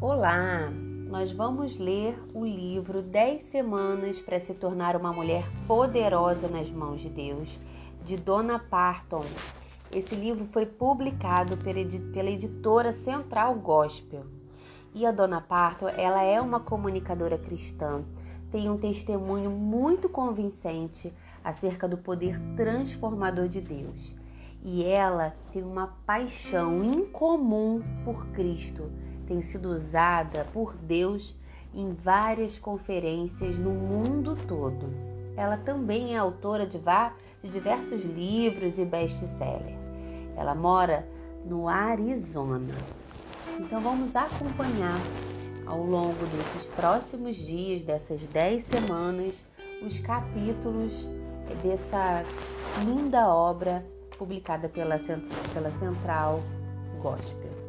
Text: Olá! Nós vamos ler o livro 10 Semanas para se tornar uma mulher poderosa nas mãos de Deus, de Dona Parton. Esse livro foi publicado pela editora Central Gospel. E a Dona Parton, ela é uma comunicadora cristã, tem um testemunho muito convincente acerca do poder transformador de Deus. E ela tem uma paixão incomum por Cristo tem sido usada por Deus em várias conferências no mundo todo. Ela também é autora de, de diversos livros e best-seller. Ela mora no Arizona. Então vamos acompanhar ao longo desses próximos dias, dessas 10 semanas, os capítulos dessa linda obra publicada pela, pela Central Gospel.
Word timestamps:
Olá! 0.00 0.70
Nós 1.08 1.32
vamos 1.32 1.76
ler 1.76 2.16
o 2.32 2.46
livro 2.46 3.02
10 3.02 3.42
Semanas 3.42 4.22
para 4.22 4.38
se 4.38 4.54
tornar 4.54 4.94
uma 4.94 5.12
mulher 5.12 5.44
poderosa 5.66 6.46
nas 6.46 6.70
mãos 6.70 7.00
de 7.00 7.08
Deus, 7.08 7.58
de 8.04 8.16
Dona 8.16 8.60
Parton. 8.60 9.24
Esse 9.92 10.14
livro 10.14 10.44
foi 10.44 10.66
publicado 10.66 11.56
pela 11.56 12.30
editora 12.30 12.92
Central 12.92 13.56
Gospel. 13.56 14.24
E 14.94 15.04
a 15.04 15.10
Dona 15.10 15.40
Parton, 15.40 15.88
ela 15.88 16.22
é 16.22 16.40
uma 16.40 16.60
comunicadora 16.60 17.36
cristã, 17.36 18.04
tem 18.52 18.70
um 18.70 18.78
testemunho 18.78 19.50
muito 19.50 20.08
convincente 20.08 21.12
acerca 21.42 21.88
do 21.88 21.98
poder 21.98 22.40
transformador 22.54 23.48
de 23.48 23.60
Deus. 23.60 24.14
E 24.62 24.84
ela 24.84 25.34
tem 25.50 25.64
uma 25.64 25.88
paixão 26.06 26.84
incomum 26.84 27.82
por 28.04 28.28
Cristo 28.28 28.92
tem 29.28 29.42
sido 29.42 29.68
usada 29.68 30.46
por 30.54 30.74
Deus 30.74 31.36
em 31.74 31.92
várias 31.92 32.58
conferências 32.58 33.58
no 33.58 33.70
mundo 33.70 34.34
todo. 34.48 34.88
Ela 35.36 35.58
também 35.58 36.14
é 36.14 36.18
autora 36.18 36.66
de, 36.66 36.80
de 37.42 37.50
diversos 37.50 38.02
livros 38.04 38.78
e 38.78 38.86
best-seller. 38.86 39.76
Ela 40.34 40.54
mora 40.54 41.06
no 41.44 41.68
Arizona. 41.68 42.74
Então 43.60 43.80
vamos 43.80 44.16
acompanhar 44.16 44.98
ao 45.66 45.82
longo 45.82 46.24
desses 46.26 46.66
próximos 46.66 47.36
dias, 47.36 47.82
dessas 47.82 48.22
10 48.22 48.62
semanas, 48.64 49.44
os 49.82 49.98
capítulos 49.98 51.08
dessa 51.62 52.24
linda 52.84 53.28
obra 53.28 53.84
publicada 54.16 54.68
pela, 54.68 54.98
pela 55.52 55.70
Central 55.72 56.40
Gospel. 57.00 57.67